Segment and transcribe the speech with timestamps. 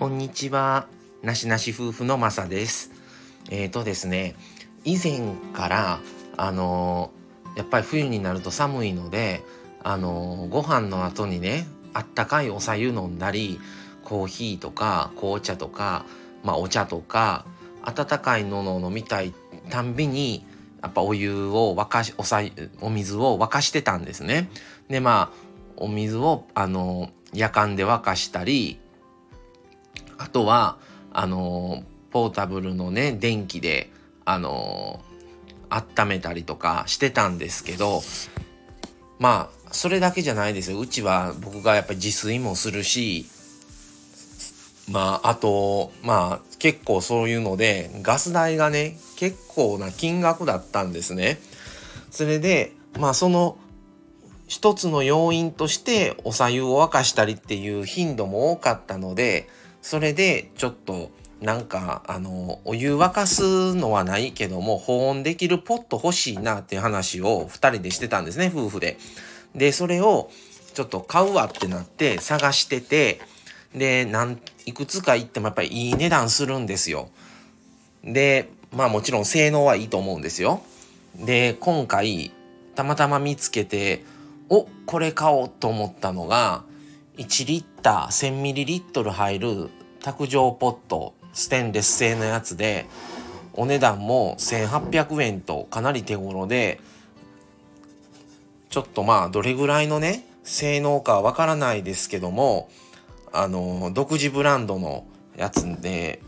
[0.00, 0.86] こんにちは。
[1.22, 2.90] なしなし夫婦のまさです。
[3.50, 4.34] えっ、ー、とですね、
[4.82, 6.00] 以前から、
[6.38, 9.42] あのー、やっぱり冬になると寒いので、
[9.82, 13.60] あのー、ご飯の後にね、あったかいお茶湯飲んだり、
[14.02, 16.06] コーヒーとか紅茶とか、
[16.44, 17.44] まあお茶とか、
[17.82, 19.34] 温かいものを飲みたい
[19.68, 20.46] たんびに、
[20.82, 22.40] やっぱお湯を沸かし、おさ
[22.80, 24.48] お水を沸かしてたんですね。
[24.88, 25.36] で、まあ、
[25.76, 28.80] お水を、あの、夜間で沸かしたり、
[30.20, 30.76] あとは、
[31.12, 33.90] あの、ポータブルのね、電気で、
[34.26, 35.00] あの、
[35.70, 38.02] 温めたりとかしてたんですけど、
[39.18, 40.78] まあ、それだけじゃないですよ。
[40.78, 43.24] うちは僕がやっぱり自炊もするし、
[44.90, 51.40] まあ、あと、まあ、結構そういうので、ガス代がね、結構な金額だったんですね。
[52.10, 53.56] それで、まあ、その、
[54.48, 59.48] 一つの要因として、お茶湯を沸かしたりっていう頻度も多かったので、
[59.82, 68.98] それで、ちょっと、なんか、あの、お湯沸かすのはないけども、保温できるポット欲しいなっていう話を二人でしてたんですね、夫婦で。
[69.54, 70.30] で、それを、
[70.74, 73.20] ちょっと買うわってなって探してて、
[73.74, 77.08] で、なん、いくつか行ってもやっぱりいい値段するんですよ。
[78.04, 80.62] で、まあもちろん性能はいいと思うんですよ。
[81.16, 82.32] で、今回、
[82.74, 84.04] たまたま見つけて、
[84.48, 86.64] お、これ買おうと思ったのが、
[87.16, 88.42] 1リッター
[88.92, 92.86] 1000ml 入る卓上ポット、ステンレス製のやつで、
[93.54, 96.80] お値段も1800円とかなり手頃で、
[98.70, 102.70] ちょっとまあどれぐらいのね、性能かわからないですけども、
[103.32, 105.04] あの、独自ブランドの
[105.36, 106.22] やつで、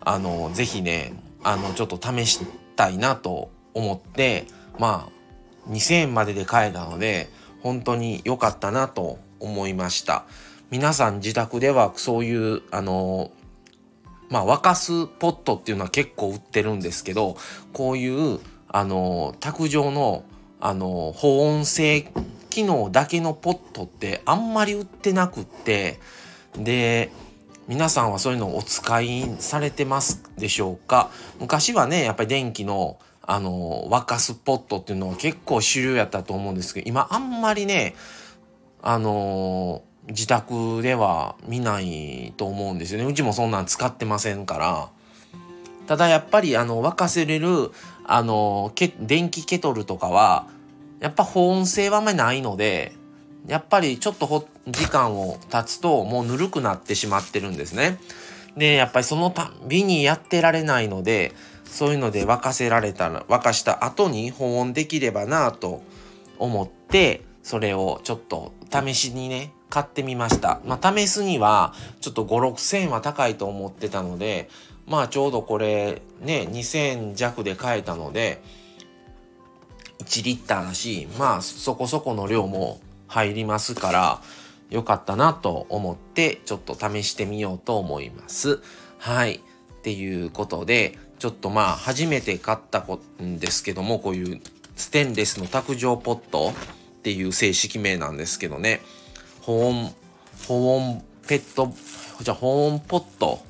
[0.00, 2.40] あの、ぜひね、あの、ちょっと試し
[2.76, 4.46] たいなと思って、
[4.78, 7.28] まあ、2000円までで買えたので、
[7.62, 10.24] 本当に良かったなと思いました。
[10.70, 13.30] 皆さん自宅ではそういう、あの、
[14.30, 17.36] まあ、沸かすポットっていうのは結構売ってるんですけど、
[17.72, 20.24] こういう、あの、卓上の、
[20.60, 22.10] あの、保温性
[22.50, 25.98] 機能だけのポットってあんまり売ってなくって
[26.56, 27.10] で
[27.66, 31.10] 皆さんはそういうのをお使いされてますでしょうか？
[31.40, 37.96] 昔はねやっぱり電気のあの沸かすポットっていうのは結構主流やったと思うんですけど今あんまりね
[38.86, 44.90] あの自宅では見ないと思うんですよねうちもそんなん使ってませんから
[45.86, 47.72] ただやっぱりあの沸かせれる
[48.04, 50.46] あの電気ケトルとかは
[51.04, 52.94] やっぱ保温性はあんまりないので、
[53.46, 57.98] やっぱりちょっとほ時間を経つともうぬるくなってしまってるんですね。
[58.56, 61.32] で、やっぱりそのたびにやってられないので、
[61.66, 65.82] そういうので沸かせられたら、沸かした後に保温できればなと
[66.38, 70.60] 思って、それをちょっと試しにね、買ってみました。
[70.64, 74.48] まあ、試すには、ちょっと5、6千円は高いと思ってたので、
[74.86, 78.42] まあちょうどこれね、2000弱で買えたので、
[80.00, 84.22] 1リッターだし、まあそこそこの量も入りますから、
[84.70, 88.60] よかったなと思ってちょっと試してみようと思います。
[88.98, 89.36] はい。
[89.36, 89.40] っ
[89.82, 92.84] ていうことで、ちょっとまあ初めて買った
[93.22, 94.40] んですけども、こういう
[94.76, 96.52] ステンレスの卓上ポット
[97.04, 98.80] っていう正式名なんですけどね、
[99.42, 99.94] 保温、
[100.48, 101.70] 保温ペット、
[102.22, 103.42] じゃあ保温ポット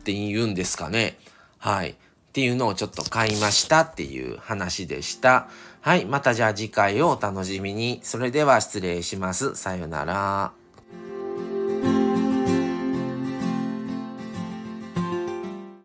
[0.00, 1.16] って言うんですかね。
[1.58, 1.90] はい。
[1.90, 1.94] っ
[2.32, 5.46] ていうのをちょっと買いましたっていう話でした。
[5.80, 6.04] はい。
[6.04, 8.00] またじゃあ次回をお楽しみに。
[8.02, 9.54] それでは失礼します。
[9.54, 10.50] さよなら。